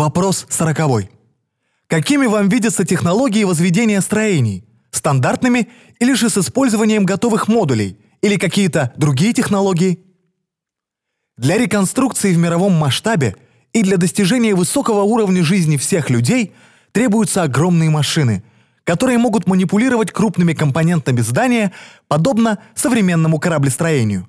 [0.00, 1.10] Вопрос сороковой.
[1.86, 4.64] Какими вам видятся технологии возведения строений?
[4.90, 7.98] Стандартными или же с использованием готовых модулей?
[8.22, 10.00] Или какие-то другие технологии?
[11.36, 13.36] Для реконструкции в мировом масштабе
[13.74, 16.54] и для достижения высокого уровня жизни всех людей
[16.92, 18.42] требуются огромные машины,
[18.84, 21.72] которые могут манипулировать крупными компонентами здания,
[22.08, 24.26] подобно современному кораблестроению.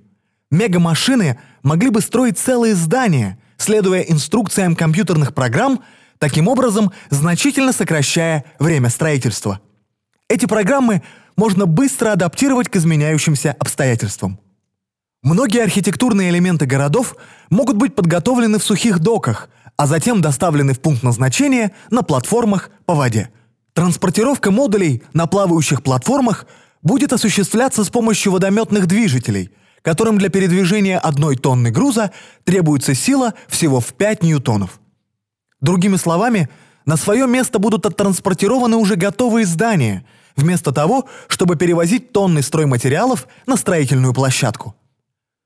[0.52, 5.84] Мегамашины могли бы строить целые здания, следуя инструкциям компьютерных программ–
[6.22, 9.60] таким образом значительно сокращая время строительства.
[10.30, 11.02] Эти программы
[11.36, 14.40] можно быстро адаптировать к изменяющимся обстоятельствам.
[15.24, 17.16] Многие архитектурные элементы городов
[17.50, 22.94] могут быть подготовлены в сухих доках, а затем доставлены в пункт назначения на платформах по
[22.94, 23.30] воде.
[23.74, 26.46] Транспортировка модулей на плавающих платформах
[26.84, 29.50] будет осуществляться с помощью водометных движителей,
[29.82, 32.12] которым для передвижения одной тонны груза
[32.44, 34.80] требуется сила всего в 5 ньютонов.
[35.60, 36.50] Другими словами,
[36.86, 43.58] на свое место будут оттранспортированы уже готовые здания, вместо того, чтобы перевозить тонны стройматериалов на
[43.58, 44.76] строительную площадку.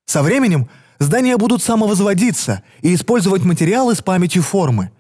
[0.06, 0.70] Со временем
[1.00, 4.92] здания будут самовозводиться и использовать материалы с памятью формы.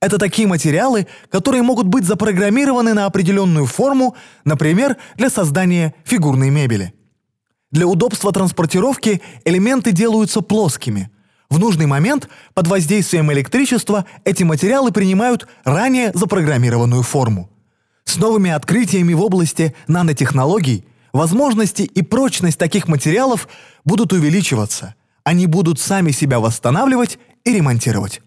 [0.00, 6.94] Это такие материалы, которые могут быть запрограммированы на определенную форму, например, для создания фигурной мебели.
[7.70, 11.10] Для удобства транспортировки элементы делаются плоскими–
[11.50, 17.48] в нужный момент под воздействием электричества эти материалы принимают ранее запрограммированную форму.
[18.04, 23.48] С новыми открытиями в области нанотехнологий возможности и прочность таких материалов
[23.84, 24.94] будут увеличиваться.
[25.24, 28.20] Они будут сами себя восстанавливать и ремонтировать.